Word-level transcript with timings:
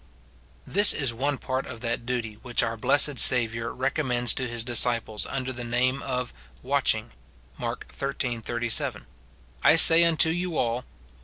This 0.65 0.93
is 0.93 1.13
one 1.13 1.37
part 1.37 1.67
of 1.67 1.81
that 1.81 2.07
duty 2.07 2.33
v/hich 2.43 2.63
our 2.63 2.75
blessed 2.75 3.19
Sa 3.19 3.35
viour 3.45 3.71
recommends 3.71 4.33
to 4.33 4.47
his 4.47 4.63
disciples 4.63 5.27
under 5.27 5.53
the 5.53 5.63
name 5.63 6.01
of 6.01 6.33
wateJmig: 6.65 7.11
Mark 7.59 7.93
xiii. 7.95 8.39
37, 8.39 9.05
"I 9.61 9.75
say 9.75 10.03
unto 10.03 10.31
you 10.31 10.57
all. 10.57 10.85